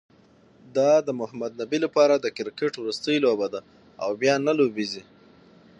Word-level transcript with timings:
دا 0.75 0.91
د 1.07 1.09
محمد 1.19 1.51
نبي 1.61 1.79
لپاره 1.85 2.13
د 2.17 2.25
کرکټ 2.37 2.73
وروستۍ 2.77 3.17
لوبه 3.25 3.47
ده، 3.53 3.61
او 4.03 4.09
بیا 4.21 4.35
نه 4.47 4.53
لوبیږي 4.59 5.03